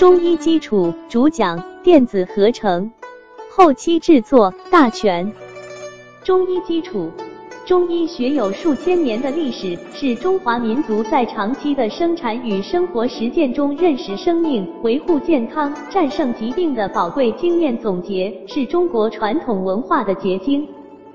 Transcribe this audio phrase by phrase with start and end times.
[0.00, 2.90] 中医基础主讲电子合成，
[3.50, 5.30] 后期制作大全。
[6.24, 7.10] 中医基础，
[7.66, 20.66] 中医学有数千年的历史，是中华民族在长期的生产与生活实践中认识生命、维护健康、战胜疾病的宝贵经验总结，是中国传统文化的结晶。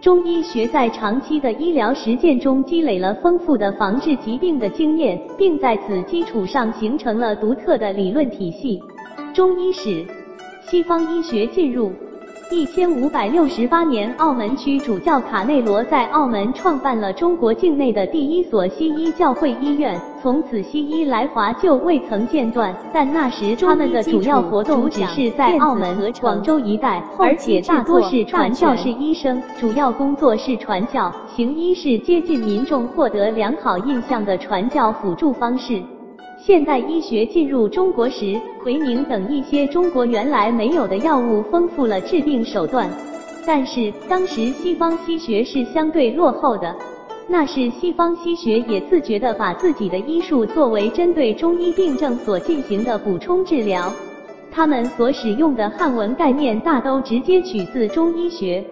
[0.06, 8.80] 中医学在长期的医疗实践中积累了丰富的防治疾病的经验，并在此基础上形成了独特的理论体系。
[9.34, 10.06] 中医史，
[10.70, 11.92] 西方医学进入。
[12.52, 22.74] 一千五百六十八年，澳门区主教卡内罗在澳门创办了中国境内的第一所西医教会医院，从此西医来华就未曾间断。
[22.94, 31.12] 但那时他们的主要活动只是在澳门、广州一带，而且大多是传教士医生，主要工作是传教。
[31.36, 35.82] 行医是接近民众、获得良好印象的传教辅助方式。
[36.46, 42.88] 现代医学进入中国时，奎宁等一些中国原来没有的药物丰富了治病手段。
[43.48, 46.76] 但是当时西方西学是相对落后的，
[47.28, 53.92] 那是西方西学也自觉地把自己的医术作为针对中医病症所进行的补充治疗。
[54.52, 58.64] 他们所使用的汉文概念大都直接取自中医学，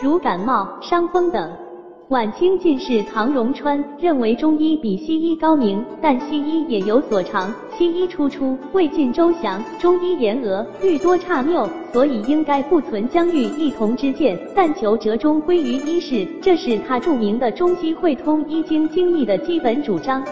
[0.00, 1.65] 如感冒、伤风等。
[2.10, 7.52] 晚清进士唐荣川认为中医比西医高明，但西医也有所长。
[7.76, 16.24] 西医初出魏晋周详，中医言讹，虑多差谬，所以应该不存疆域一同之见，但求折中归于医事。
[16.40, 20.24] 这是他著名的中西汇通医经精义的基本主张。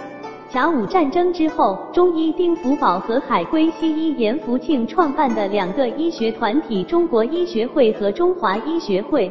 [0.48, 9.28] 甲午战争之后，中医丁福宝和海归西医严福庆创办的两个医学团体——中国医学会和中华医学会。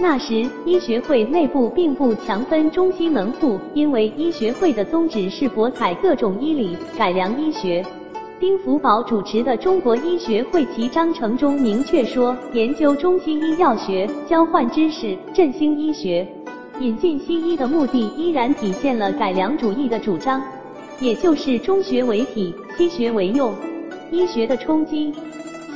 [0.00, 7.84] 那时，医学会内部并不强分中西门户，因为医学会的宗旨是博采各种医理，改良医学。
[8.38, 16.24] 丁福宝主持的中国医学会其章程中明确说，研究中西医药学，交换知识，振兴医学。
[16.78, 20.40] 引进西医的目的依然体现了改良主义的主张，
[21.00, 23.52] 也就是中学为体，西学为用。
[24.12, 25.12] 医学的冲击。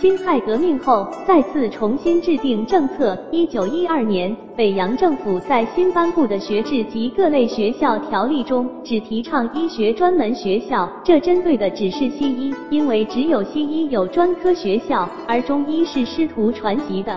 [0.02, 3.16] 辛亥革命后，再次重新制定政策。
[3.30, 17.16] 一九一二年，北洋政府在新颁布的学制及各类学校条例中，只提倡医学专门学校，这针对的只是西医，因为只有西医有专科学校，而中医是师徒传习的。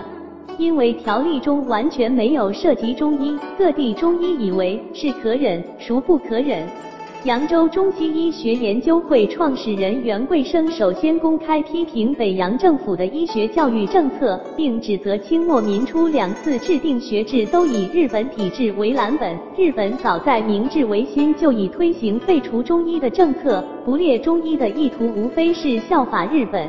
[0.56, 6.64] 因为条例中完全没有涉及中医，各地中医以为是可忍，孰不可忍。
[7.24, 19.36] 扬州中西医学研究会创始人袁桂生首先公开批评北洋政府的医学教育政策，并指责清末民初两次制定学制都以日本体制为蓝本。
[19.56, 26.68] 日本早在明治维新就已推行废除中医的政策，不列中医的意图无非是效法日本。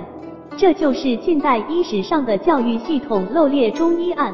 [0.57, 4.34] 这就是近代医史上的教育系统漏列中医案。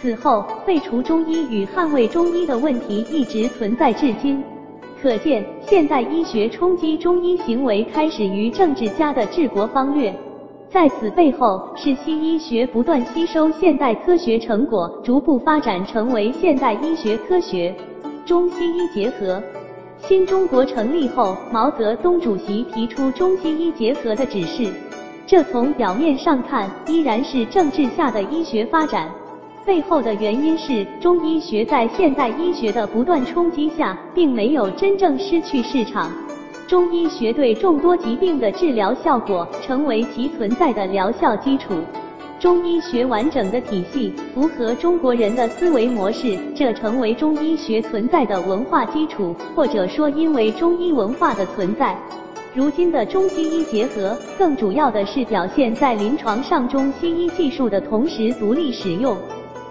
[0.00, 4.42] 此后，废除中医与捍卫中医的问题一直存在至今。
[5.02, 10.14] 可见，现代医学冲击中医行为开始于政治家的治国方略，
[10.70, 17.74] 在此背后是西医学不断吸收现代科学成果，逐步发展成为现代医学科学。
[18.24, 19.42] 中西医结合，
[19.98, 24.68] 新中国成立后，毛泽东主席提出中西医结合的指示，
[25.26, 29.10] 这从表面上看依然是政治下的医学发展。
[29.64, 36.10] 背后的原因是，中医学在现代医学的不断冲击下，并没有真正失去市场。
[36.66, 41.74] 中医学对众多疾病的治疗效果，成为其存在的疗效基础。
[42.40, 51.96] 中医学完整的体系符合中国人的思维模式，这成为中医学存在的文化基础，或者说，因为中医文化的存在，
[52.52, 59.16] 如今的中西医结合，更主要的是表现在临床上中西医技术的同时独立使用。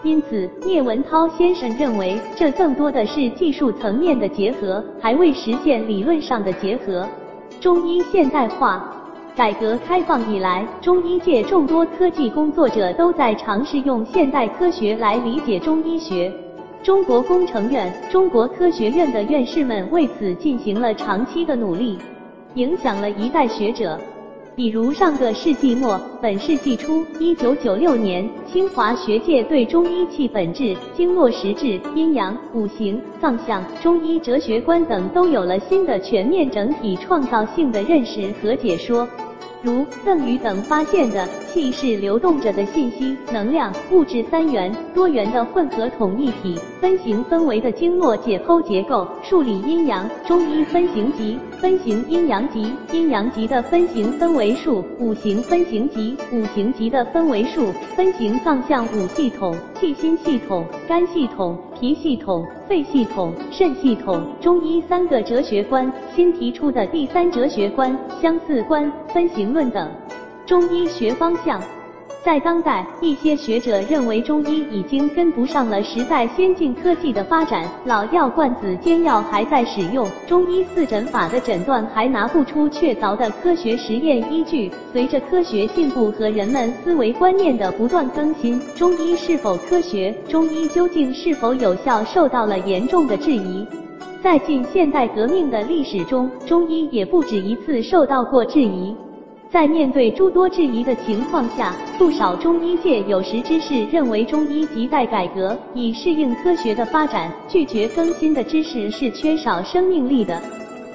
[0.04, 7.08] 因此，聂文涛先生认为，这更多的是技术层面的结合，还未实现理论上的结合。
[7.60, 8.84] 中医现代化，
[9.36, 16.34] 改革开放以来，中医界众多科技工作者都在尝试用现代科学来理解中医学。
[16.82, 22.00] 中国工程院、中国科学院的院士们为此进行了长期的努力，
[22.56, 24.00] 影响了一代学者。
[24.62, 39.10] 比如上个世纪末、本世纪初，一九九六年，清华学界对中医气本质、经络实质、阴阳、五行、藏象、中医哲学观等都有了新的全面、整体、创造性的认识和解说。
[39.64, 46.60] 如邓禹等发现的气是流动着的信息、能量、物质三元多元的混合统一体。
[46.80, 50.10] 分形分为的经络解剖结构，数理阴阳。
[50.26, 52.74] 中医分形集，分形阴阳集。
[52.92, 54.84] 阴阳集的分形分为数。
[55.00, 57.72] 五行分形集，五行集的分为数。
[57.96, 64.24] 分形脏象五系统：气心系统、肝系统、脾系统、肺系统、肾系统。
[64.40, 69.92] 中医三个哲学观，新提出的第三哲学观相似观、分形论等。
[70.46, 71.60] 中医学方向，
[72.24, 84.72] 在当代，一些学者认为中医已经跟不上了时代先进科技的发展，老药罐子煎药还在使用，中医四诊法的诊断还拿不出确凿的科学实验依据。
[84.94, 93.66] 随着科学进步和人们思维观念的不断更新，中医是否科学，中医究竟是否有效，受到了严重的质疑。
[94.22, 98.96] 在近现代革命的历史中，中医也不止一次受到过质疑。
[99.52, 110.42] 在面对诸多质疑的情况下，不少中医界有识之士认为中医亟待改革，以适应科学的发展，拒绝更新的知识是缺少生命力的。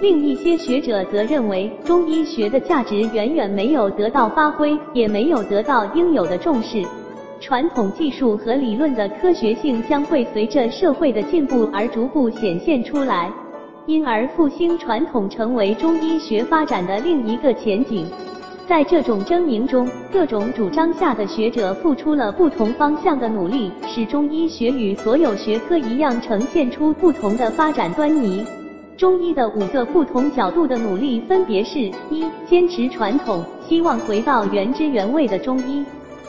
[0.00, 6.82] 另一些学者则认为，中医学的价值远远没有得到发挥，也没有得到应有的重视。
[7.38, 13.30] 传统技术和理论的科学性将会随着社会的进步而逐步显现出来，
[13.84, 18.06] 因而复兴传统成为中医学发展的另一个前景。
[18.68, 28.44] 在这种争鸣中，各种主张下的学者付出了不同方向的努力，使中医学与所有学科一样呈现出不同的发展端倪。
[28.96, 31.78] 中医的五个不同角度的努力分别是：
[32.10, 35.84] 一、坚持传统，希望回到原汁原味的中医；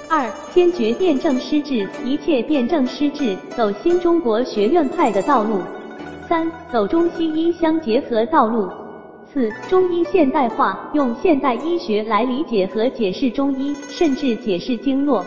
[0.07, 5.57] 二、坚决辩证施治，一切辩证施治，走新中国学院派的道路；
[6.29, 8.69] 三、走中西医相结合道路。
[9.37, 15.23] 四、中医现代化，用现代医学来理解和解释中医，甚至解释经络。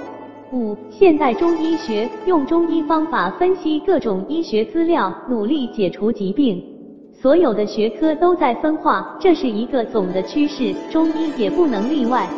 [0.53, 6.61] 五、现代中医学，用中医方法分析各种医学资料，努力解除疾病。
[7.23, 12.29] 所有的学科都在分化，这是一个总的趋势，中医也不能例外。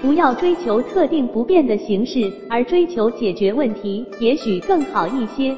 [0.00, 5.54] 不要追求特定不变的形式，而追求解决问题，也许更好一些。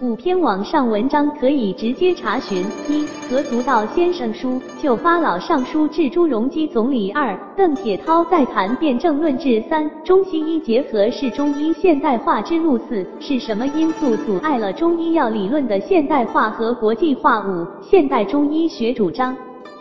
[0.00, 17.40] 五篇网上文章可以直接查询：一、何足道先生书，就发老尚书致朱镕基总理；二、邓铁涛在谈辩证论治；三、中西医结合是中医现代化之路；四、是什么因素阻碍了中医药理论的现代化和国际化？
[17.46, 19.36] 五、现代中医学主张。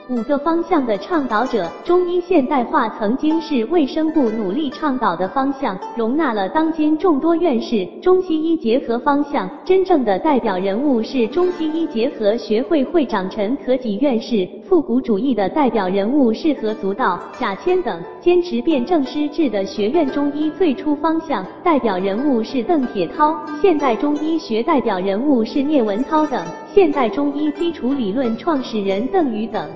[0.09, 7.87] 五个方向的倡导者，中医现代化曾经是卫生部努力倡导的方向，容纳了当今众多院士。
[8.01, 18.01] 中西医结合方向真正的代表人物是中西医结合学会会长陈可给院士，复古主义的代表人物是何足道、贾谦等。
[18.19, 26.41] 坚持辩证施治的学院中医最初方向代表人物是邓铁涛，现代中医学代表人物是聂文涛等，
[26.73, 29.69] 现代中医基础理论创始人邓禹等。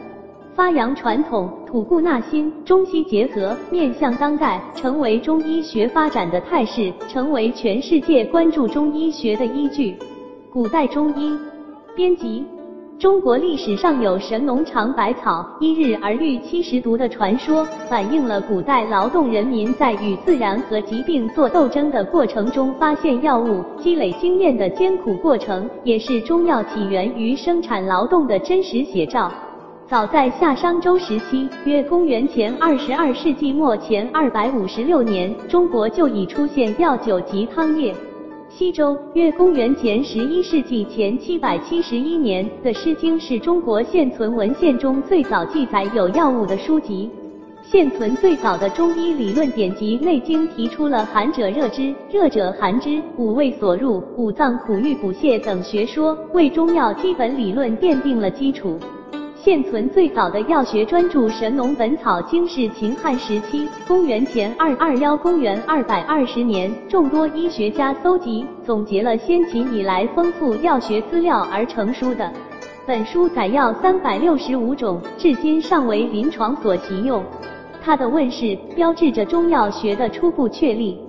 [0.56, 9.96] 发扬传统，吐故纳新，中西结合，面向当代，成为中医学发展的态势，成为全世界关注中医学的依据。
[10.52, 11.38] 古代中医
[11.96, 12.44] 编辑：
[13.00, 29.32] 中国历史上有神农尝百草，一日而遇七十毒的传说，反映了古代劳动人民在与自然和疾病做斗争的过程中发现药物、积累经验的艰苦过程，也是中药起源于生产劳动的真实写照。
[29.88, 37.94] 早在夏商周时期，约公元前二十二世纪末前二百五十六年，中国就已出现药酒及汤液。
[38.58, 47.08] 西周约公元前十一世纪前七百七十一年的《诗经》是中国现存文献中最早记载有药物的书籍。
[47.62, 58.80] 现存最早的中医理论典籍《内经》提出了寒者热之，热者寒之，五味所入，五脏苦郁补泻等学说，为中药基本理论奠定了基础。
[59.48, 72.30] 现存最早的药学专著《神农本草经》是秦汉时期，公元前二二幺公元二百二十年，众多医学家搜集总结了先秦以来丰富药学资料而成书的。
[72.86, 77.24] 本书载药三百六十五种，至今尚为临床所习用。
[77.82, 81.00] 它的问世标志着中药学的初步确立。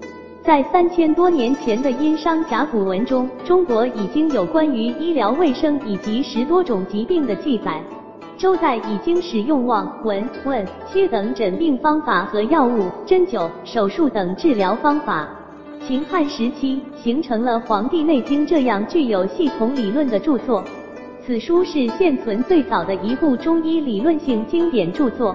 [0.45, 7.83] 在三千多年前的殷商甲骨文中，中国已经有关于医疗卫生以及十多种疾病的记载。
[8.39, 15.29] 周代已经使用望、闻、问、切等诊病方法和药物、针灸、手术等治疗方法。
[15.85, 20.63] 秦汉时期形成了《黄帝内经》这样具有系统理论的著作。
[21.21, 25.35] 此书是现存最早的一部中医理论性经典著作。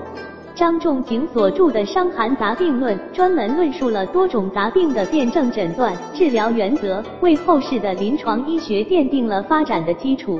[0.55, 10.39] 张仲景所著的《伤寒杂病论》专门论述了多种杂病的辨证诊断、治疗原则，为后世的临床医学奠定了发展的基础。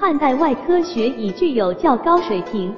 [0.00, 2.72] 汉代外科学已具有较高水平。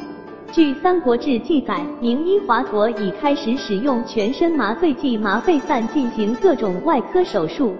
[0.50, 7.74] 据《三国志》记载，名医华佗已开始使用全身麻醉剂麻沸散进行各种外科手术。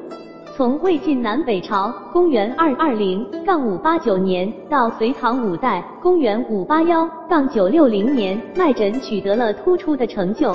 [0.54, 10.54] 从魏晋南北朝（公元二二零杠五八九年）到隋唐五代（公元五八幺杠九六零年），脉诊取得了突出的成就。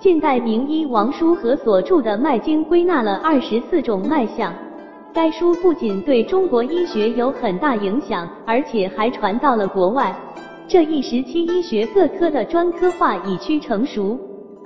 [0.00, 4.52] 近代名医王叔和所著的《脉经》归纳了二十四种脉象，
[5.14, 10.12] 该书不仅对中国医学有很大影响，而且还传到了国外。
[10.66, 14.18] 这一时期，医学各科的专科化已趋成熟。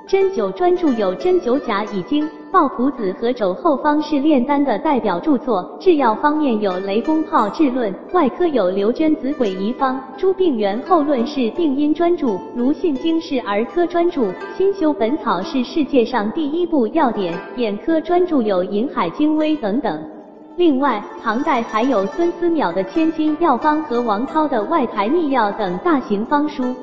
[0.07, 12.26] 针灸专著有《针灸甲乙经》《抱朴子》和《肘后方是炼丹》的代表著作，制药方面有《雷公炮治论》，外科有刘娟子鬼遗方》《诸病源后论》是病因专著，
[12.57, 14.23] 《卢信经》是儿科专著，
[14.57, 20.17] 《新修本草》是世界上第一部药典，眼科专著有《银海精微》等等。
[20.58, 26.74] 另外，唐代还有孙思邈的《千金药方》和王涛的《外台秘药》等大型方书。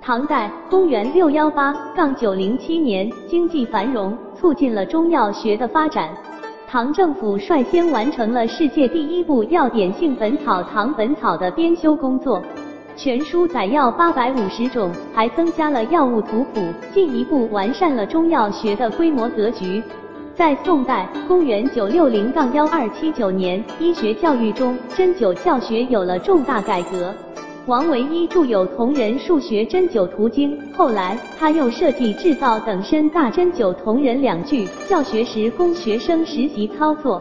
[0.00, 6.08] 唐代，公元六幺八杠九零七年，经济繁荣，促进了中药学的发展。
[6.66, 12.42] 唐政府率先完成了世界第一部药典性本草《唐本草》的编修工作，
[12.96, 16.60] 全书载药八百五十种，还增加了药物图谱，
[16.92, 19.80] 进一步完善了中药学的规模格局。
[20.40, 27.14] 在宋代，公元九六零杠幺二七九年，医学教育中针灸教学有了重大改革。
[27.66, 37.20] 王维一著有《同人数学针灸图经》，后来他又设计制造等身大针灸同人两具，教学时供学生实习操作。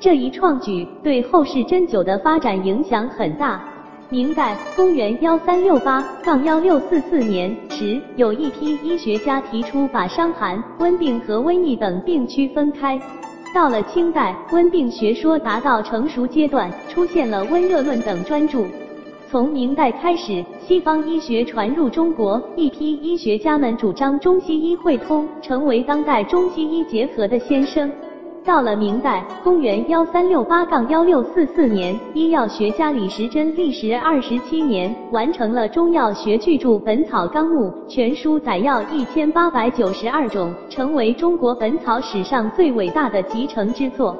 [0.00, 3.62] 这一创举对后世针灸的发展影响很大。
[4.08, 12.96] 明代，公元幺三六八杠幺六四四年时，有一批医学家提出把伤寒、温病和瘟疫等病区分开。
[13.52, 18.60] 到了清代，温病学说达到成熟阶段，出现了《温热论》等专著。
[19.28, 27.90] 从明代开始，西方医学传入中国，一批医学家们主张中西医汇通，成为当代中西医结合的先声。
[28.46, 44.16] 到了明代，公元幺三六八杠幺六四四年，医药学家李时珍历时二十七年，完成了中药学巨著《本草纲目》，全书载药一千八百九十二种，成为中国本草史上最伟大的集成之作。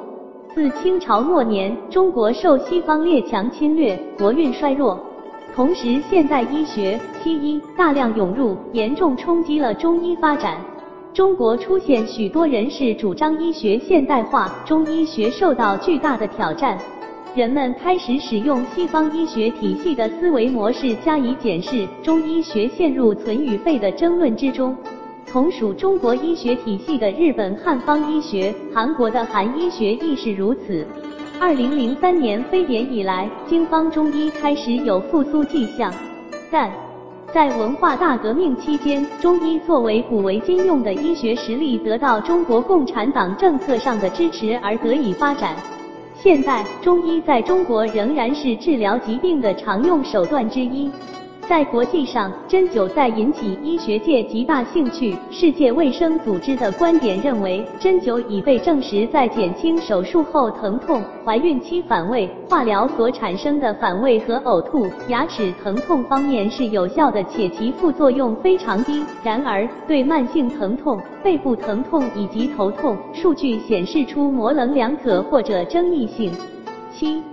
[0.53, 4.99] 自清朝末年，中国受西方列强侵略，国运衰弱，
[5.55, 10.57] 同时现代医学、西医大量涌入，严重冲击了中医发展。
[11.17, 16.77] 中国出现许多人士主张医学现代化，中医学受到巨大的挑战，
[17.33, 24.77] 人们开始使用西方医学体系的思维模式加以检视，中医学陷入存与废的争论之中。
[25.25, 30.85] 同属中国医学体系的日本汉方医学、韩国的韩医学亦是如此。
[31.39, 35.91] 二零零三年非典以来，经方中医开始有复苏迹象，
[36.51, 36.71] 但
[37.37, 45.55] 在文化大革命期间，中医作为古为今用的医学实力得到中国共产党政策上的支持而得以发展。
[46.15, 50.89] 现在，中医在中国仍然是治疗疾病的常用手段之一。
[51.47, 55.15] 在国际上，针灸在引起医学界极大兴趣。
[55.31, 69.05] 世界卫生组织的观点认为，针灸已被证实在减轻手术后疼痛、怀孕期反胃、化疗所产生的反胃和呕吐、牙齿疼痛方面是有效的，且其副作用非常低。
[69.23, 76.29] 然而，对慢性疼痛、背部疼痛以及头痛，数据显示出模棱两可或者争议性。
[76.93, 77.23] 七。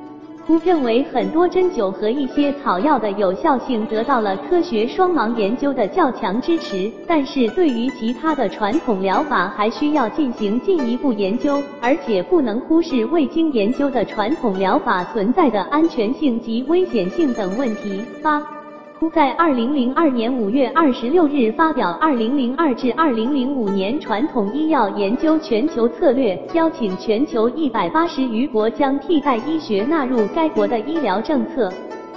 [0.46, 18.04] 夫认为很多针灸和一些草药的有效性得到了科学双盲研究的较强支持，但是对于其他的传统疗法还需要进行进一步研究，而且不能忽视未经研究的传统疗法存在的安全性及危险性等问题。
[18.22, 18.63] 八。
[19.12, 31.70] 在二零零二年五月二十六日发表《二零零二至二零零五年传统医药研究全球策略》，邀请全球一百八十余国将替代医学纳入该国的医疗政策。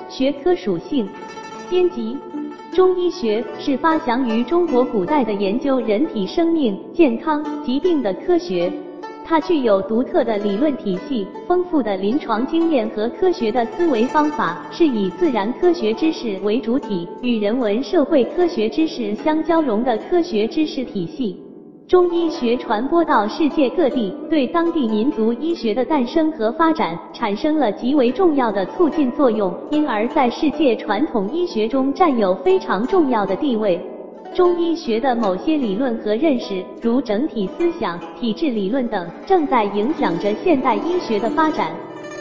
[0.08, 1.08] 学科属性：
[1.70, 2.18] 编辑，
[2.72, 8.72] 中医学是发祥于中国古代的研究人体生命、健康、疾病的科学。
[9.30, 21.36] 它具有独特的理论体系、丰富的临床经验和科学的思维方法，是以自然科学知识为主体，与人文社会科学知识相交融的科学知识体系。
[21.90, 33.82] 中医学传播到世界各地，对当地民族医学的诞生和发展产生了极为重要的促进作用，因而，在世界传统医学中占有非常重要的地位。
[34.38, 41.72] 中医学的某些理论和认识，如整体思想、体质理论等，正在影响着现代医学的发展。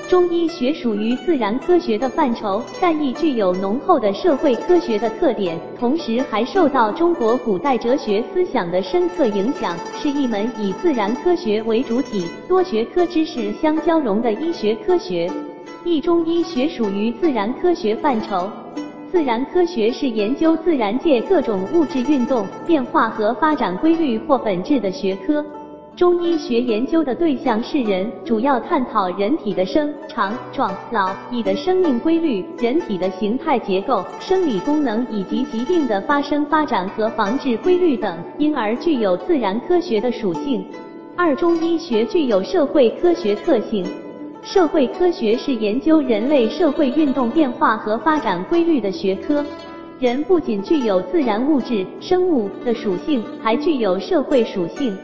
[0.08, 15.30] 中医学属于自然科学的范畴，但亦具有浓厚的社会科学的特点，同时还受到中国古代哲学思想的深刻影响，是一门以自然科学为主体、多学科知识相交融的医学科学。
[15.84, 18.50] 一中医学属于自然科学范畴。
[19.16, 25.42] 自然科学是研究自然界各种物质运动、变化和发展规律或本质的学科。
[25.96, 40.62] 中医学研究的对象是人，主要探讨人体的生、长、壮、老、已的生命规律、人体的形态结构、生理功能以及疾病的发生、发展和防治规律等，因而具有自然科学的属性。
[41.16, 43.82] 二中医学具有社会科学特性。
[44.46, 49.44] 社会科学是研究人类社会运动变化和发展规律的学科。
[49.98, 54.96] 人不仅具有自然物质、生物的属性，还具有社会属性。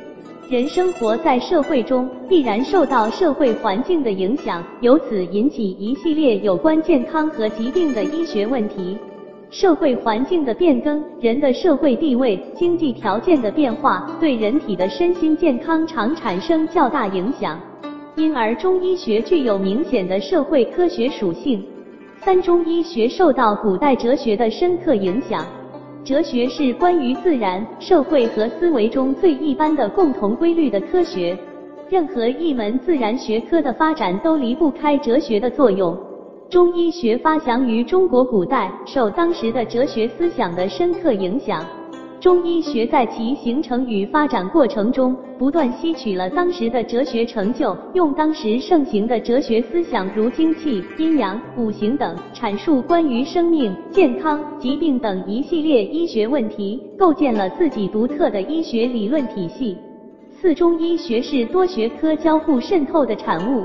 [0.48, 8.96] 人生活在社会中，必然受到社会环境的影响，由此引起一系列有关健康和疾病的医学问题。
[9.50, 17.58] 社会环境的变更、人的社会地位、经济条件的变化，对人体的身心健康常产生较大影响，
[18.14, 21.64] 因而中医学具有明显的社会科学属性。
[22.24, 25.46] 三中医学受到古代哲学的深刻影响。
[26.04, 31.36] 哲学是关于自然、社会和思维中最一般的共同规律的科学。
[31.88, 35.98] 任何一门自然学科的发展都离不开哲学的作用。
[36.50, 41.64] 中医学发祥于中国古代，受当时的哲学思想的深刻影响。
[42.22, 59.76] 中医学在其形成与发展过程中，不断吸取了当时的哲学成就，用当时盛行的哲学思想，如精气、阴阳、五行等，阐述关于生命、健康、疾病等一系列医学问题，构建了自己独特的医学理论体系。
[60.30, 63.64] 四中医学是多学科交互渗透的产物。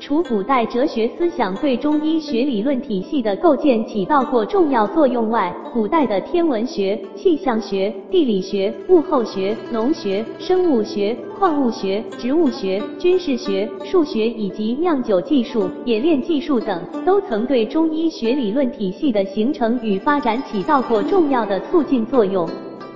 [0.00, 22.48] 除古代哲学思想对中医学理论体系的构建起到过重要作用外，古代的天文学、气象学、地理学、物候学、农学、生物学、矿物学、植物学、军事学、数学以及酿酒技术、冶炼技术等，都曾对中医学理论体系的形成与发展起到过重要的促进作用。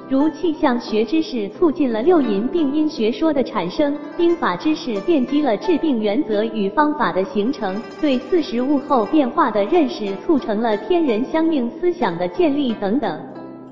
[0.07, 13.19] 如气象学知识促进了六淫病因学说的产生，兵法知识奠基了治病原则与方法的形成，对四时物候变化的认识促成了天人相应思想的建立等等。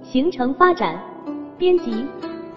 [0.02, 0.98] 形成发展，
[1.58, 2.06] 编辑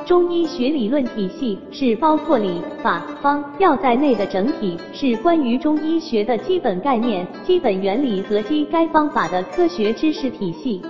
[0.06, 10.82] 中医学理论体系是包括理、法、方、药在内的整体，是关于中医学的基本概念、基本原理和基该方法的科学知识体系。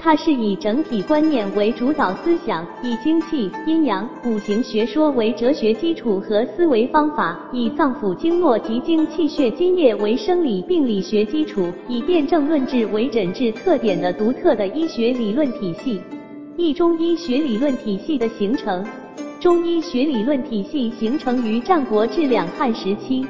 [0.00, 16.00] 它是以整体观念为主导思想，以精气、阴阳、五行学说为哲学基础和思维方法，以脏腑经络及精气血津液为生理病理学基础，以辨证论治为诊治特点的独特的医学理论体系。
[16.56, 18.86] 一中医学理论体系的形成，
[19.40, 23.22] 中医学理论体系形成于战国至两汉时期。《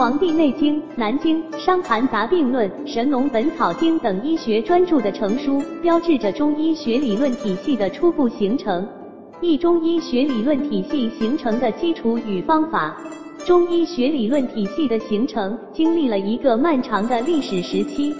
[0.00, 8.88] 黄帝内经》《南经》《伤寒杂病论》《神农本草经》等医学专著的成书，标志着中医学理论体系的初步形成。
[9.42, 12.96] 一中医学理论体系形成的基础与方法，
[13.44, 18.14] 中医学理论体系的形成经历了一个漫长的历史时期。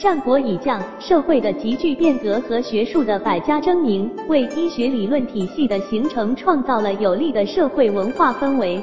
[0.00, 8.82] 战国以降，社会的急剧变革和学术的百家争鸣，为医学理论体系的形成创造了有利的社会文化氛围。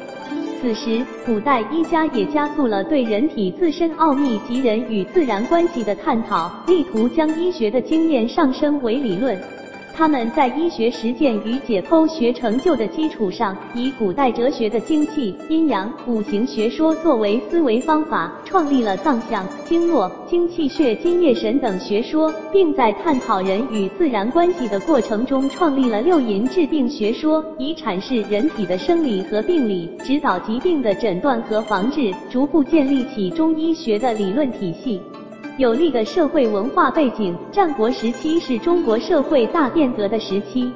[0.60, 9.40] 此时，古代医家也加速了对人体自身奥秘及人与自然关系的探讨，力图将医学的经验上升为理论。
[9.98, 35.02] 他们在医学实践与解剖学成就的基础上，以古代哲学的精气、阴阳、五行学说作为思维方法，创立了脏象、经络、精气血、津液神等学说，并在探讨人与自然关系的过程中，创立了六淫治病学说，以阐释人体的生理和病理，指导疾病的诊断和防治，逐步建立起中医学的理论体系。
[35.58, 40.72] 有利的社会文化背景，战国时期是中国社会大变革的时期。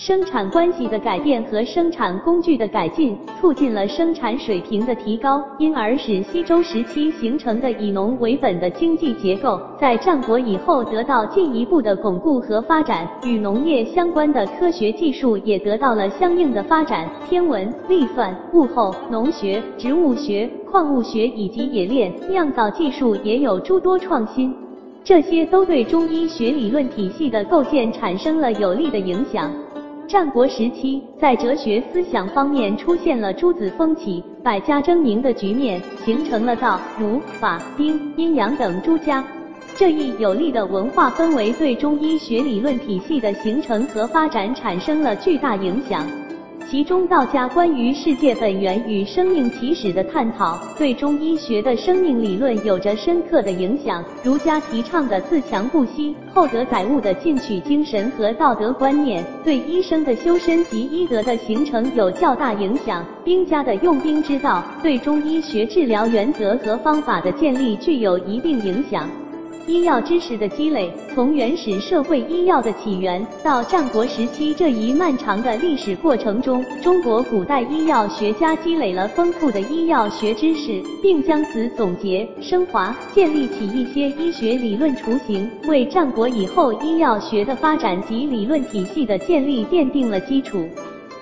[0.00, 13.06] 生产关系的改变和生产工具的改进，促进了生产水平的提高，因而使西周时期形成的以农为本的经济结构，在战国以后得到进一步的巩固和发展。
[13.26, 24.56] 与农业相关的科学技术也得到了相应的发展，天文、历算、物候、农学、植物学、矿物学以及冶炼、酿造技术也有诸多创新。
[25.04, 29.50] 这些都对中医学理论体系的构建产生了有力的影响。
[30.10, 39.24] 战国时期，在哲学思想方面出现了诸子风起、百家争鸣的局面，形成了道、儒、法、兵、阴阳等诸家。
[39.76, 46.04] 这一有利的文化氛围对中医学理论体系的形成和发展产生了巨大影响。
[46.70, 69.10] 其中，道家关于世界本源与生命起始的探讨，对中医学的生命理论有着深刻的影响；儒家提倡的自强不息、厚德载物的进取精神和道德观念，对医生的修身及医德的形成有较大影响；兵家的用兵之道，对中医学治疗原则和方法的建立具有一定影响。
[69.70, 90.68] 医药知识的积累，从原始社会医药的起源到战国时期这一漫长的历史过程中，中国古代医药学家积累了丰富的医药学知识，并将此总结升华，建立起一些医学理论雏形，为战国以后医药学的发展及理论体系的建立奠定了基础。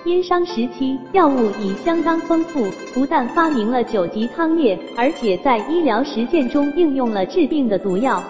[0.05, 8.23] 殷商时期，药物已相当丰富，不但发明了九级汤液，而且在医疗实践中应用了治病的毒药。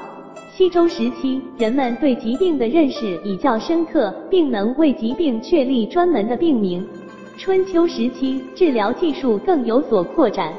[0.59, 6.85] 西周时期，人们对疾病的认识比较深刻，并能为疾病确立专门的病名。
[7.37, 10.51] 春秋时期，治疗技术更有所扩展，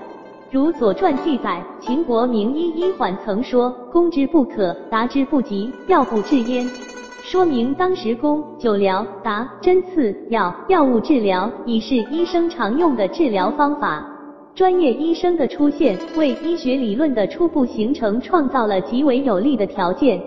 [0.50, 6.66] 如《左传》记载，秦国名医医缓曾说：“攻之不可，达之不及，药不治焉。”
[7.22, 14.09] 说明当时攻、灸疗、达、针刺、药药物治疗已是医生常用的治疗方法。
[14.60, 20.20] 专业医生的出现，为医学理论的初步形成创造了极为有利的条件。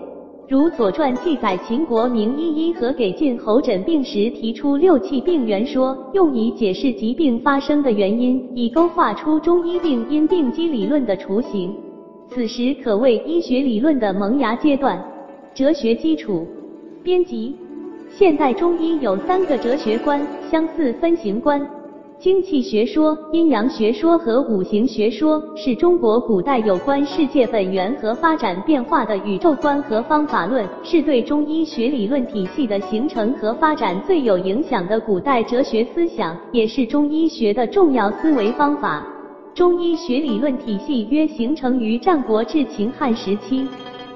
[0.48, 11.72] 如《左传》记载，秦国名医医和给晋侯诊病时提出六气病原说，用以解释疾病发生的原因，以勾画出中医病因病机理论的雏形。
[12.28, 15.00] 此时可谓医学理论的萌芽阶段。
[15.54, 16.44] 哲学基础
[17.04, 17.54] 编辑：
[18.10, 20.20] 现代中医有三个哲学观：
[20.50, 21.64] 相似分型观。
[22.24, 39.06] 精气学说、阴阳学说和五行学说是中国古代有关世界本源和发展变化的宇宙观和方法论，是对中医学理论体系的形成和发展最有影响的古代哲学思想，也是中医学的重要思维方法。
[39.52, 43.68] 中医学理论体系约形成于战国至秦汉时期。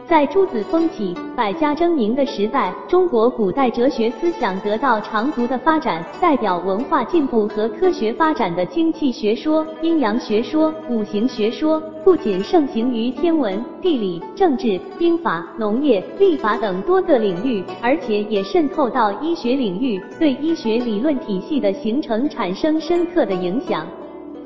[0.08, 6.02] 在诸子风起、百家争鸣的时代，中国古代哲学思想得到长足的发展。
[6.18, 23.86] 代表文化进步和科学发展的精气学说、阴阳学说、五行学说，不仅盛行于天文、地理、政治、兵法、农业、历法等多个领域，而且也渗透到医学领域，对医学理论体系的形成产生深刻的影响。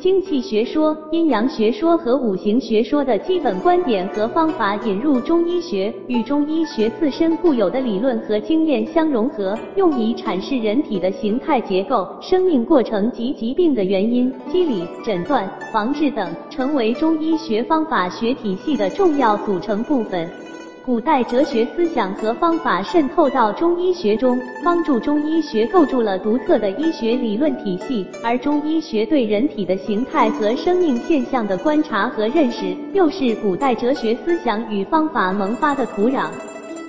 [0.03, 20.29] 精气学说、阴阳学说和五行学说的基本观点和方法引入中医学，与中医学自身固有的理论和经验相融合，用以阐释人体的形态结构、生命过程及疾病的原因、机理、诊断、防治等，成为中医学方法学体系的重要组成部分。
[20.85, 28.05] 古代哲学思想和方法渗透到中医学中，帮助中医学构筑了独特的医学理论体系。
[28.21, 36.31] 而中医学对人体的形态和生命现象的观察和认识，又是古代哲学思想与方法萌发的土壤。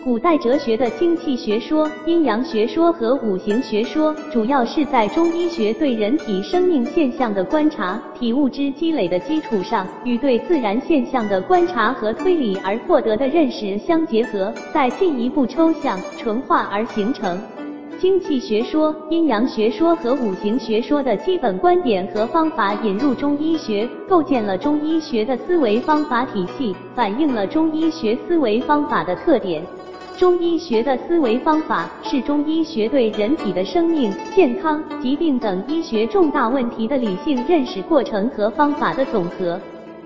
[0.03, 17.39] 古代哲学的精气学说、阴阳学说和五行学说，主要是在中医学对人体生命现象的观察、体悟之积累的基础上，与对自然现象的观察和推理而获得的认识相结合，再进一步抽象纯化而形成。
[17.97, 29.63] 精气学说、阴阳学说和五行学说的基本观点和方法引入中医学，构建了中医学的思维方法体系，反映了中医学思维方法的特点。
[30.17, 39.59] 中医学的思维方法是中医学对人体的生命、健康、疾病等医学重大问题的理性认识过程和方法的总和，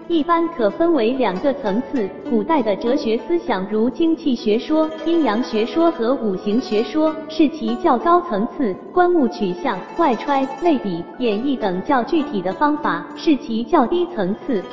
[0.08, 14.63] 一般可分为两个层次：古代的哲学思想，如精气学说、阴阳学说和五行学说，是其较高层次；观物取象、外揣、类比、演绎等较具体的方法，是其较低层次。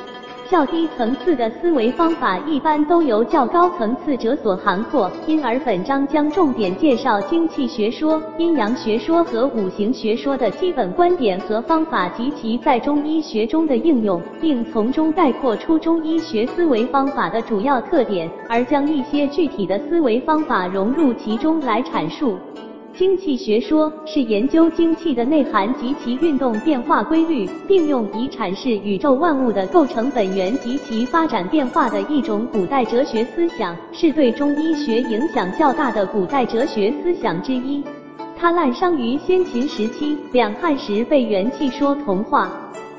[0.49, 22.37] 较低层次的思维方法一般都由较高层次者所涵括，因而本章将重点介绍精气学说、阴阳学说和五行学说的基本观点和方法及其在中医学中的应用，并从中概括出中医学思维方法的主要特点，而将一些具体的思维方法融入其中来阐述。
[22.97, 37.83] 精气学说是研究精气的内涵及其运动变化规律，并用以阐释宇宙万物的构成本源及其发展变化的一种古代哲学思想，是对中医学影响较大的古代哲学思想之一。
[38.37, 42.49] 它滥觞于先秦时期，两汉时被元气说同化。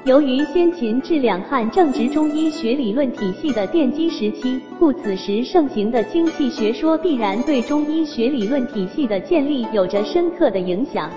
[0.07, 11.11] 由于先秦至两汉正值中医学理论体系的奠基时期，故此时盛行的精气学说必然对中医学理论体系的建立有着深刻的影响。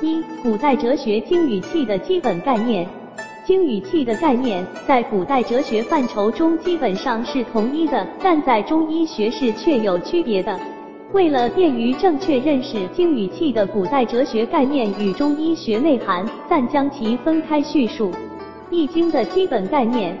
[0.00, 2.86] 一、古代哲学精与气的基本概念。
[3.44, 10.56] 精与气的概念在古代哲学范畴中基本上是统一的，但在中医学是却有区别的。
[11.12, 18.12] 为了便于正确认识精与气的古代哲学概念与中医学内涵，暂将其分开叙述。
[18.70, 20.16] 易经的基本概念，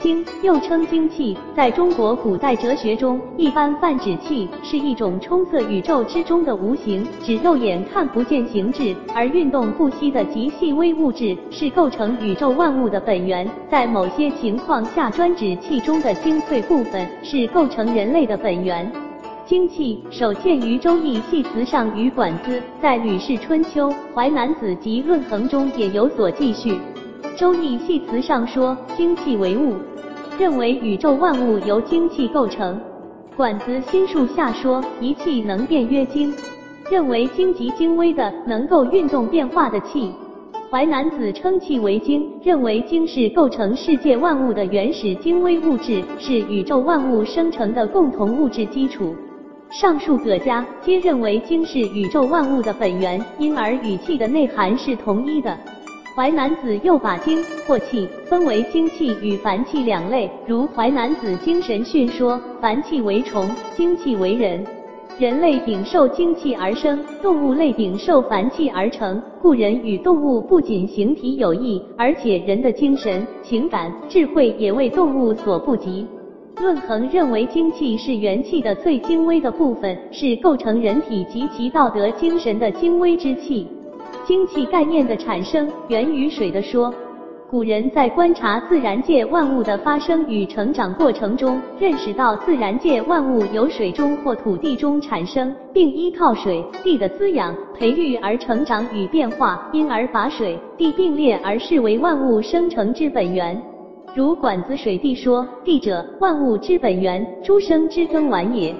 [0.00, 13.48] 精又称精气，在中国古代哲学中，一般泛指气，是一种充塞宇宙之中的无形，指肉眼看不见形质而运动不息的极细微物质，是构成宇宙万物的本源。
[13.70, 18.90] 在某些情况下，专指气中的精粹部分，是构成人类的本源。
[19.46, 26.78] 精气首见于《周易》系辞上与《管子》，在《吕氏春秋》《淮南子》及《论衡》中也有所记叙。
[27.36, 29.74] 周易系辞上说，精气为物，
[30.38, 32.80] 认为宇宙万物由精气构成。
[33.36, 36.32] 管子心术下说，一气能变曰精，
[36.88, 40.12] 认为精极精微的能够运动变化的气。
[40.70, 49.14] 淮南子称气为精，认为精是构成世界万物的原始精微物质，是宇宙万物生成的共同物质基础。
[49.70, 55.56] 上述各家皆认为精是宇宙万物的本源，因而与气的内涵是同一的。
[56.16, 64.64] 淮南子又把精或气分为精气与凡气两类，如淮南子精神训说：凡气为虫，精气为人。
[65.18, 69.20] 人类禀受精气而生，动物类禀受凡气而成。
[69.42, 76.06] 故人与动物不仅形体有异，而且人的精神、情感、智慧也为动物所不及。
[76.60, 83.66] 论衡认为精气是元气的最精微的部分，是构成人体及其道德精神的精微之气。
[84.26, 86.92] 精气概念的产生源于水的说，
[87.50, 103.60] 古人在观察自然界万物的发生与成长过程中，认识到自然界万物由水中或土地中产生，并依靠水地的滋养培育而成长与变化，因而把水地并列而视为万物生成之本源。
[104.14, 108.74] 如管子水地说，地者万物之本源，诸生之根丸也。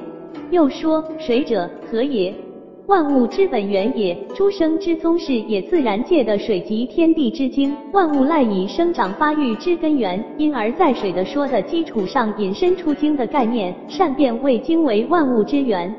[0.50, 2.34] 又说水者何也？
[2.86, 5.62] 万物之本源也，诸生之宗室也。
[5.62, 15.94] 自然界的水及天地之精，万物赖以生长发育之根源，因而，在水的说的基础上引申出精的概念，善变为精为万物之源。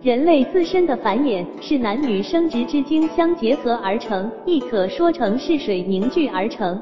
[0.00, 6.80] 人类自身的繁衍是男女生殖之精相结合而成，亦可说成是水凝聚而成。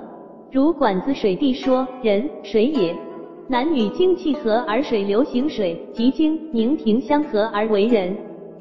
[0.52, 2.94] 如管子水地说，人水也，
[3.48, 8.14] 男女精气合而水流行水，即精凝停相合而为人。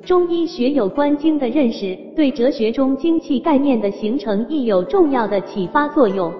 [0.06, 6.32] 中医学有关精的认识，对哲学中精气概念的形成亦有重要的启发作用。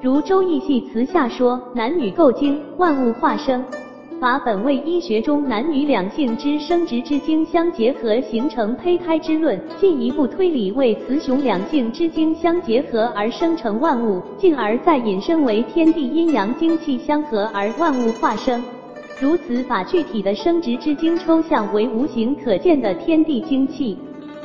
[0.00, 3.60] 如《周易》系辞下说：“男女构精，万物化生。”
[4.20, 18.62] 把本位医学中男女两性之生殖之精相结合形成胚胎之论，进一步推理为雌雄两性之精相结合而生成万物，进而再引申为天地阴阳精气相合而万物化生。
[19.20, 23.98] 如此，把具体的生殖之精抽象为无形可见的天地精气。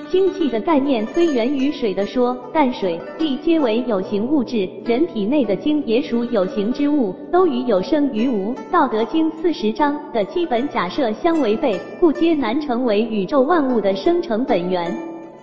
[0.10, 14.96] 精气的概念虽源于水的说，但水地皆为有形物质，人体内的精也属有形之物，都与有生于无、道德经四十章的基本假设相违背，故皆难成为宇宙万物的生成本源。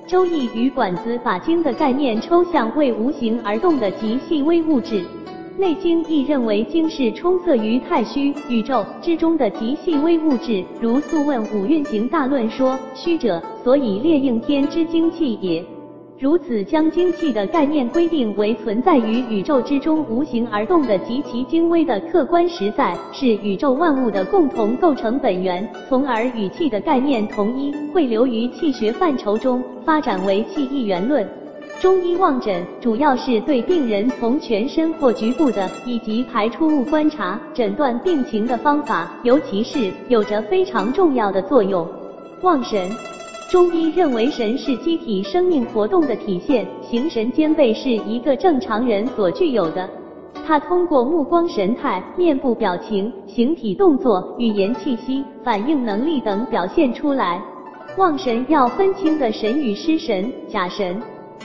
[0.06, 5.02] 周易与管子把精的概念抽象为无形而动的极细微物质。
[5.60, 15.62] 《内经》亦认为精是充塞于太虚宇宙之中的极细微物质，如《素问·五运行大论》说：“虚者，所以列应天之精气也。”
[16.18, 31.28] 如此将精气的概念规定为存在于宇宙之中无形而动的极其精微的客观实在，是宇宙万物的共同构成本源，从而与气的概念统一汇流于气学范畴中，发展为气一元论。
[31.80, 41.88] 中医望诊主要是对病人从全身或局部的以及排出物观察诊断病情的方法，尤其是有着非常重要的作用。
[42.42, 42.94] 望神，
[43.50, 49.88] 中医认为神是机体生命活动的体现，形神兼备是一个正常人所具有的。
[50.46, 57.42] 他通过目光神态、面部表情、形体动作、语言气息、反应能力等表现出来。
[57.96, 61.00] 望神要分清的神与失神、假神。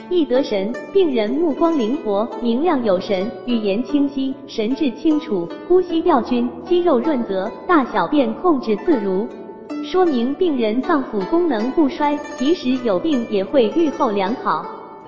[0.10, 9.28] 易得神，病人目光灵活，明亮有神，语言清晰，神志清楚，呼吸调均，肌肉润泽，大小便控制自如，
[9.84, 14.66] 说明病人脏腑功能不衰，即使有病也会愈后良好。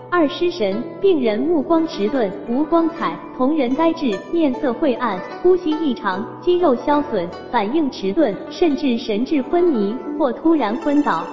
[0.09, 11.25] 二失神，病人目光迟钝，无光彩，同人呆滞，面色晦暗，呼吸异常，肌肉消损，反应迟钝，甚至神志昏迷或突然昏倒，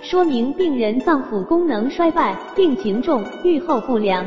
[0.00, 4.24] 说明病人脏腑功能衰败，病情重，愈后不良。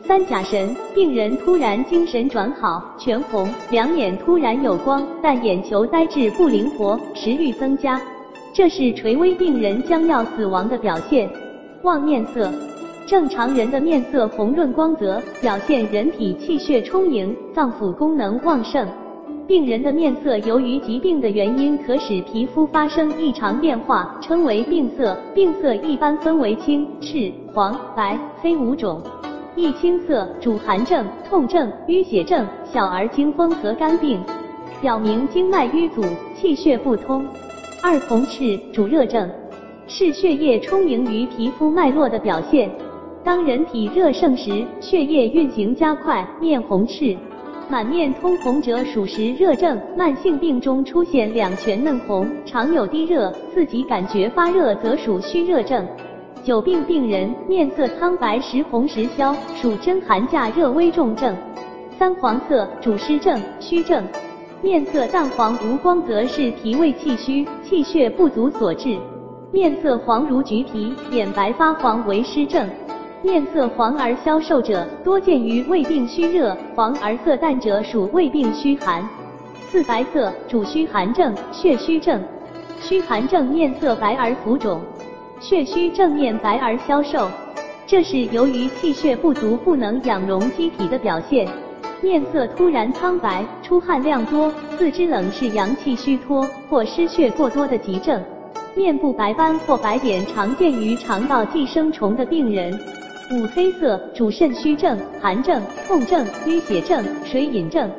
[0.00, 8.00] 三假神，病人突然精神转好，全红，两眼突然有光，但眼球呆滞不灵活，食欲增加，
[8.52, 11.30] 这是垂危病人将要死亡的表现。
[11.82, 12.52] 望面色。
[13.06, 18.86] 正常人的面色红润光泽，表现人体气血充盈，脏腑功能旺盛。
[19.46, 25.14] 病人的面色由于疾病的原因，可使皮肤发生异常变化，称为病色。
[25.34, 29.02] 病色一般分为青、赤、黄、白、黑五种。
[29.54, 34.18] 一青色主寒症、痛症、淤血症、小儿惊风和肝病，
[34.80, 36.02] 表明经脉淤阻，
[36.34, 37.22] 气血不通。
[37.82, 39.28] 二红赤主热症，
[39.86, 42.70] 是血液充盈于皮肤脉络的表现。
[43.22, 47.14] 当人体热盛时，血液运行加快，面红赤，
[47.68, 49.80] 满面通红者属实热症。
[49.96, 55.86] 慢性病中出现两全嫩红，常有低热，自己感觉发热，则属虚热症。
[56.42, 61.34] 久病病人面色苍白时红时消，属真寒假热危重症。
[61.98, 64.04] 三黄色主湿症、虚症，
[64.60, 68.98] 面色淡黄无光，则是脾胃气虚、气血不足所致。
[69.52, 72.68] 面色黄如橘皮，眼白发黄为湿症。
[73.24, 79.02] 面色黄而消瘦者，多见于胃病虚热；黄而色淡者，属胃病虚寒。
[79.70, 82.22] 四白色主虚寒症、血虚症。
[82.82, 84.78] 虚寒症面色白而浮肿，
[85.40, 87.26] 血虚症面白而消瘦，
[87.86, 91.48] 这是由于气血不足，不能养容机体的表现。
[92.02, 98.22] 面色突然苍白，出汗量多，四肢冷是阳气虚脱或失血过多的急症。
[98.76, 102.78] 面部白斑或白点常见于肠道寄生虫的病人。
[103.32, 107.90] 五黑色主肾虚症、寒症、痛症、淤血症、水饮症。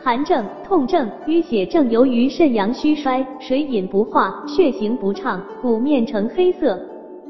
[0.00, 6.78] 寒症、痛症、淤血症由于肾阳虚衰，水饮不化，血行不畅，骨面呈黑色，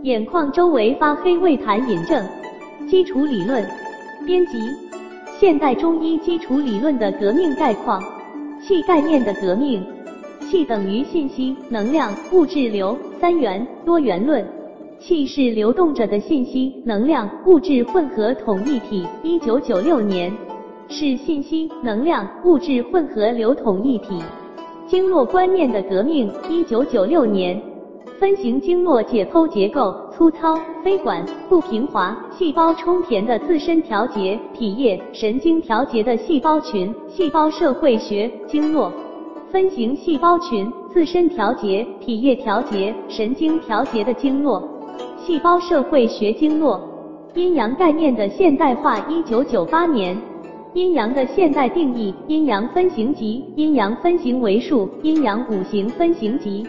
[0.03, 2.23] 眼眶周围发黑，畏痰饮症。
[2.87, 3.67] 基础理论
[4.27, 4.59] 编辑：
[5.41, 8.03] 现代中医基础理论的革命概况。
[8.63, 9.83] 气概念的革命。
[10.51, 14.45] 气等于信息、能量、物质流，三元多元论。
[15.01, 19.07] 气是流动着的信息、能量、物质混合统一体。
[19.23, 20.33] 一九九六年，
[20.89, 24.21] 是信息、能量、物质混合流统一体。
[24.87, 26.31] 经络观念的革命。
[26.51, 27.61] 一九九六年，
[28.19, 38.93] 分形经络解剖结构粗糙、非管不平滑，细胞充填的自身调节体液，神经调节的细胞群，细胞社会学经络
[39.51, 44.78] 分形细胞群，自身调节体液调节神经调节的经络。
[45.29, 46.81] 细胞社会学经络，
[47.35, 48.99] 阴阳概念的现代化。
[49.11, 50.17] 一九九八年，
[50.73, 56.67] 阴阳的现代定义：阴阳分形集，阴阳分形为数，阴阳五行分形集。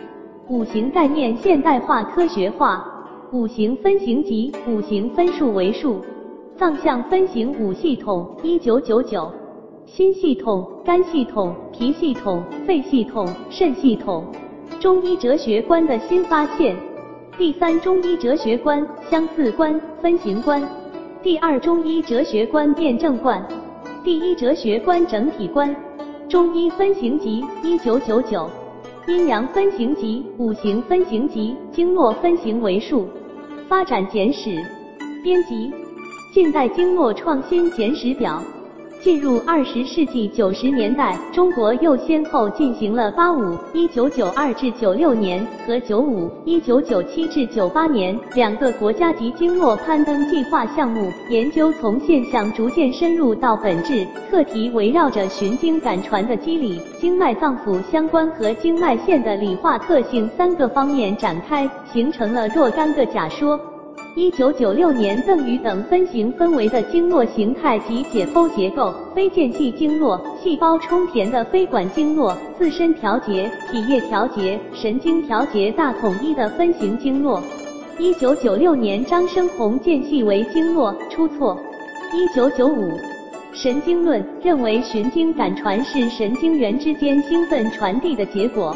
[0.49, 2.85] 五行概念现代化科学化，
[3.31, 6.01] 五行分形集，五行分数为数。
[6.57, 8.27] 脏象分形五系统。
[8.43, 9.31] 一九九九，
[9.85, 14.25] 心系统、肝系统、脾系统、肺系统、肾系统。
[14.81, 16.75] 中医哲学观的新发现。
[17.39, 20.61] 第三，中医哲学观相似观、分形观；
[21.23, 23.41] 第二，中医哲学观辩证观；
[24.03, 25.73] 第一，哲学观整体观。
[26.27, 28.45] 中医分形集，一九九九；
[29.07, 33.07] 阴阳分形集，五行分形集，经络分形为数。
[33.69, 34.61] 发展简史，
[35.23, 35.71] 编辑：
[36.33, 38.43] 近代经络创新简史表。
[39.01, 54.05] 进入二十世纪九十年代，中国又先后进行了八五（一九九二至九六年）和九五（一九九七至九八年）两个国家级经络攀登计划项目，研究从现象逐渐深入到本质。
[54.29, 63.57] 课题围绕着循经感传的机理、经脉脏腑相关和经脉线的理化特性三个方面展开，形成了若干个假说。
[64.19, 77.41] 一九九六年，邓禹等分型分为的经络形态及解剖结构：非间隙经络、细胞充填的非管经络、自身调节、体液调节、神经调节大统一的分型经络。
[77.97, 81.57] 一九九六年，张生红间隙为经络，出错。
[82.13, 82.91] 一九九五，
[83.53, 88.75] 神经论认为循经感传是神经元之间兴奋传递的结果。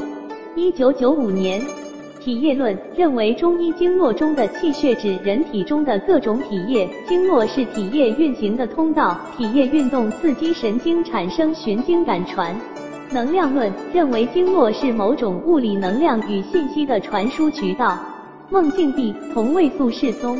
[0.56, 1.83] 一九九五年。
[2.24, 12.56] 体液论认为，中医经络中的气血指人体中的各种体液，经络是体液运行的通道，体液运动刺激神经产生循经感传。
[13.12, 18.00] 能量论认为，经络是某种物理能量与信息的传输渠道。
[18.50, 20.40] 梦静碧，同位素世宗。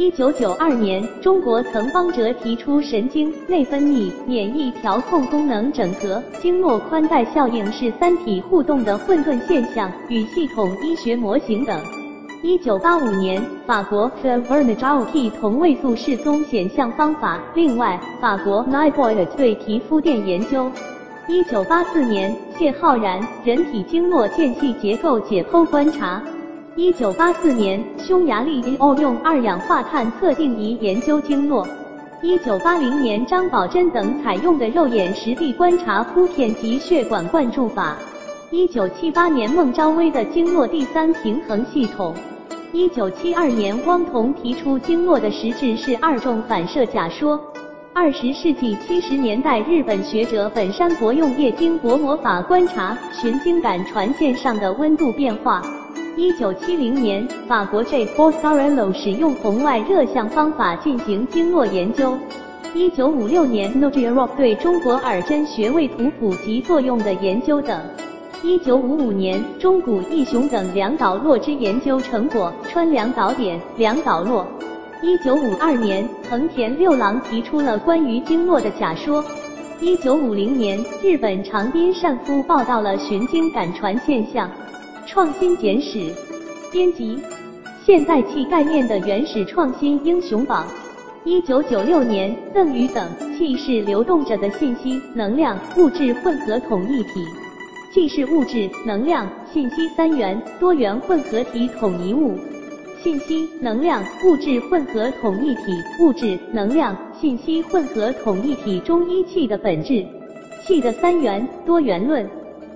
[0.00, 11.78] 一九九二年，中国曾邦哲提出神经、内分泌、免疫调控功能整合、经络宽带效应是三体互动的混沌现象与系统医学模型等。
[12.42, 17.38] 一九八五年，法国 The Vernadette 同位素示踪显像方法。
[17.54, 20.72] 另外，法国 n i b o y 对皮肤电研究。
[21.28, 26.22] 一九八四年，谢浩然人体经络间隙结构解剖观察。
[26.76, 31.66] 一九八四年，匈牙利 EO 用二氧化碳测定仪研究经络。
[32.22, 37.96] 一九八零年，张宝珍等采用的肉眼实地观察铺片及血管灌注法。
[38.52, 42.14] 一九七八年，孟昭威的经络第三平衡系统。
[42.72, 47.38] 一九七二年，汪彤提出经络的实质是二重反射假说。
[47.92, 55.60] 二十世纪七十年代，日本学者本山博用液晶薄膜法观察循经感传线上的温度变化。
[56.16, 58.04] 一九七零年，法国 J.
[58.06, 62.18] Borsarello 使用红外热像方法进行经络研究。
[62.74, 67.80] 一九五六年 n o g i e r o 对中国耳针穴位图谱及作用的研究等。
[68.42, 74.46] 一九五五年，中谷义雄等两导络之研究成果，川两导点、两导络。
[75.02, 79.24] 一九五二年，藤田六郎提出了关于经络的假说。
[79.80, 84.50] 一九五零年，日本长滨善夫报道了寻经感传现象。
[85.06, 86.12] 创新简史，
[86.70, 87.18] 编辑：
[87.84, 90.66] 现代气概念的原始创新英雄榜。
[91.24, 93.08] 一九九六年，邓禹等。
[93.36, 97.24] 气是流动着的信息、能量、物质混合统一体。
[97.92, 102.38] 气是物质、能量、信息三元多元混合体统一物。
[103.02, 105.82] 信息、能量、物质混合统一体。
[106.00, 110.06] 物质、能量、信息混合统一体中医气的本质。
[110.66, 112.28] 气的三元多元论。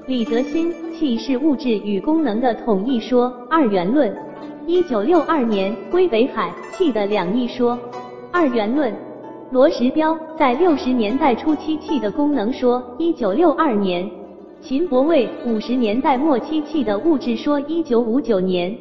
[0.06, 0.72] 李德新。
[0.92, 4.14] 气是物质与功能的统一说，二元论。
[4.64, 7.76] 一九六二年，归北海，气的两义说，
[8.30, 8.94] 二元论。
[9.50, 14.08] 罗时标在六十年代初期气的功能说，一九六二年。
[14.60, 18.76] 秦伯卫五十年代末期气的物质说，一九五九年。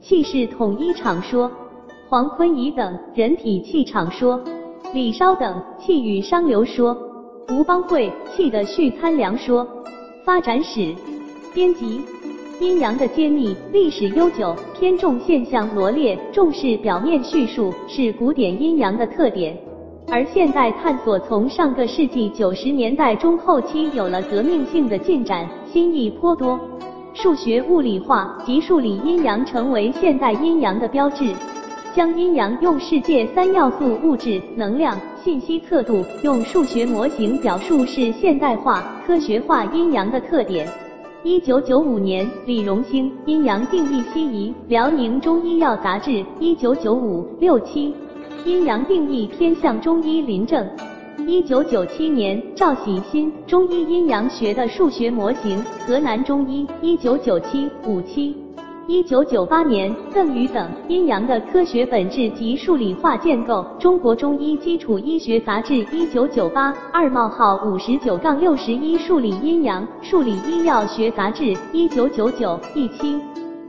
[0.00, 1.50] 气是统一场说，
[2.08, 4.40] 黄坤仪等人体气场说，
[4.94, 6.96] 李烧等气与商流说，
[7.50, 9.66] 吴邦会气的续参量说，
[10.26, 10.92] 发展史。
[11.54, 12.00] 编辑：
[12.58, 19.56] 阴阳的揭秘，历史悠久，偏重现象罗列，重视表面叙述，是古典阴阳的特点。
[20.08, 26.58] 而现代探索从上个世纪九十年代中后期有了革命性的进展，新意颇多。
[27.14, 31.32] 数学物理化及数理阴阳成为现代阴阳的标志，
[31.94, 40.68] 将阴阳用世界三要素物质、能量、信息测度，用数学模型表述，是现代化、科学化阴阳的特点。
[41.24, 47.92] 一九九五年，李荣兴《阴阳定义西移》，辽宁中医药杂志，一九九五六七，
[48.44, 50.64] 阴阳定义偏向中医临证。
[51.26, 55.58] 一九九七年，赵喜新《中医阴阳学的数学模型》，
[55.88, 58.45] 河南中医，一九九七五七。
[58.88, 73.20] 一九九八年，邓禹等《阴阳的科学本质及数理化建构》，中国中医基础医学杂志，一九九八二冒号五十九杠六十一数理阴阳数理医药学杂志，一九九九一期。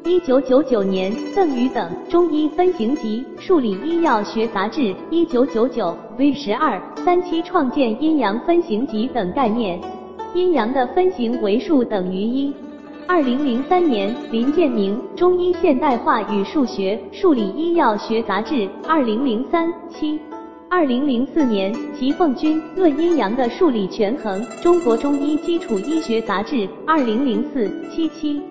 [0.05, 9.81] 一九九九年，邓禹等《中医分型集》数理医药学杂志，一九九九 V 十二三期创建阴阳分型集等概念。
[10.35, 12.53] 阴阳的分型为数等于一。
[13.09, 18.53] 二零零三年，林建明《中医现代化与数学数理医药学杂志》
[18.85, 20.19] 二零零三七。
[20.69, 26.55] 二零零四年，齐凤君《论阴阳的数理权衡》中国中医基础医学杂志》
[26.85, 28.41] 二零零四七七。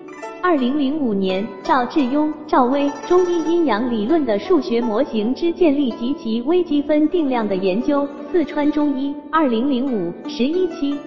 [0.41, 8.01] 二零零五年，赵志庸、赵薇《中医阴阳理论的数学模型之建立及其微积分定量的研究》
[8.31, 10.97] 四川中医二零零五十一期。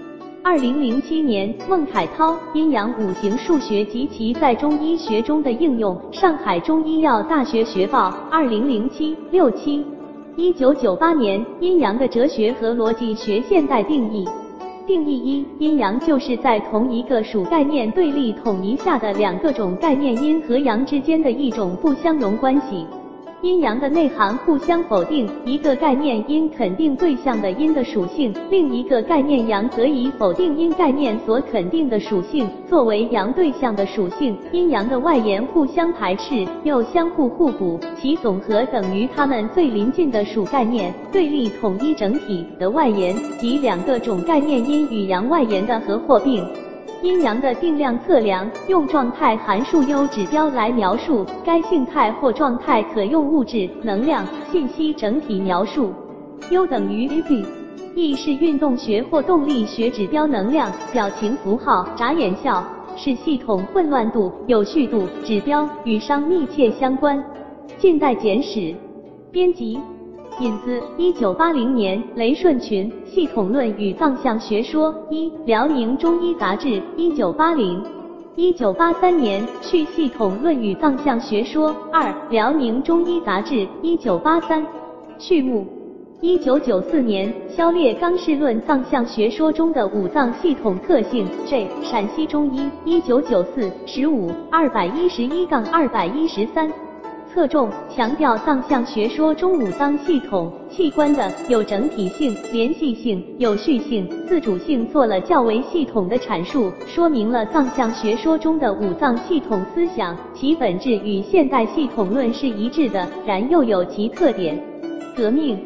[0.42, 9.84] 二零零七年，孟凯涛《阴阳五行数学及其在中医学中的应用》，上海中医药大学学报，二零零七六七。
[10.36, 14.24] 一九九八年，《阴阳的哲学和逻辑学现代定义》，
[14.86, 22.86] 定义一：阴阳就是在同一个属概念对立统一下的两个种概念阴和阳之间的一种不相容关系。
[23.42, 34.36] 阴阳的内涵互相否定，一个概念阴肯定对象的阴的属性，另一个概念阳则以否定阴概念所肯定的属性作为阳对象的属性。
[34.52, 46.44] 阴阳的外延互相排斥，又相互互补，其总和等于它们最临近的属概念对立统一整体的外延，即两个种概念阴与阳外延的合或并。
[47.02, 54.22] 阴阳的定量测量，用状态函数 U 指标来描述该性态或状态可用物质、能量、
[54.52, 55.94] 信息整体描述。
[56.50, 62.62] U 等于 E，E 是运动学或动力学指标能量、表情符号、眨眼笑，
[62.96, 67.22] 是系统混乱度、有序度指标，与熵密切相关。
[67.78, 68.74] 近代简史，
[69.32, 69.80] 编辑。
[70.40, 77.82] 引子：一九八零年，雷顺群《系统论与藏象学说》一，辽宁中医杂志，一九八零。
[78.36, 84.66] 一九八三年，续《系统论与藏象学说》二，辽宁中医杂志，一九八三。
[85.18, 85.66] 序幕：
[86.22, 91.28] 一九九四年，肖烈刚试论藏象学说中的五脏系统特性。
[91.44, 96.72] J，陕西中医，一九九四十五二百一十一杠二百一十三。
[97.32, 114.60] 侧重强调藏象学说中五脏系统器官的有整体性、联系性、有序性、自主性，做了较为系统的阐述，说明了藏象学说中的五脏系统思想，其本质与现代系统论是一致的，然又有其特点。
[115.16, 115.56] 革命，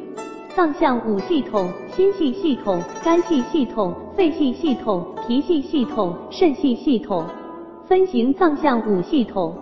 [0.54, 7.24] 藏象五系统：心系系统、肝系系统、肺系系统、脾系系统、肾系系统，
[7.86, 9.54] 分型藏象五系统。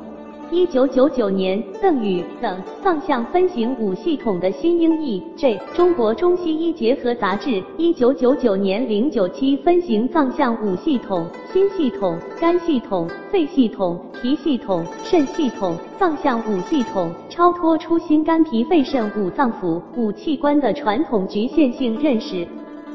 [0.52, 5.22] 一九九九年，邓禹等藏象分型五系统的新英译。
[5.34, 5.58] J.
[5.72, 15.74] 中国中西医结合杂志，一九九九年零九期分型藏象五系统：心系统、肝系统、肺系统、脾系统、肾系统。
[15.98, 22.46] 藏象五系统超脱出心肝脾肺肾五脏腑五器官的传统局限性认识。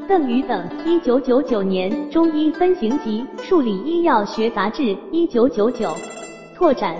[0.06, 5.92] 邓禹等一九九九年中医分型集，数理医药学杂志，一九九九
[6.56, 6.94] 拓展。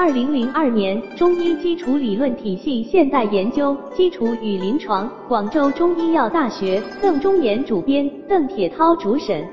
[0.00, 9.44] 二零零二年，中医基础理论体系现代研究基础与临床，广州中医药大学邓中岩主编，邓铁涛主审。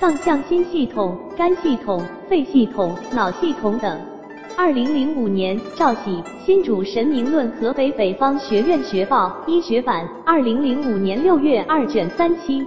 [0.00, 3.96] 藏象心系统、肝系统、肺系统、脑系统等。
[4.56, 12.66] 二零零五年，赵喜新主神明论河北北方学院学报医学版，二零零五年六月二卷三期。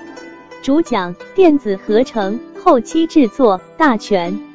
[0.64, 4.47] 主讲：电子合成后期制作大全。